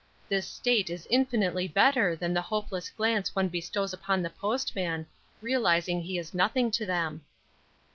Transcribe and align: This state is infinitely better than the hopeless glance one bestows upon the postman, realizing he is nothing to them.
This 0.27 0.47
state 0.47 0.89
is 0.89 1.05
infinitely 1.11 1.67
better 1.67 2.15
than 2.15 2.33
the 2.33 2.41
hopeless 2.41 2.89
glance 2.89 3.35
one 3.35 3.49
bestows 3.49 3.93
upon 3.93 4.23
the 4.23 4.31
postman, 4.31 5.05
realizing 5.43 6.01
he 6.01 6.17
is 6.17 6.33
nothing 6.33 6.71
to 6.71 6.87
them. 6.87 7.21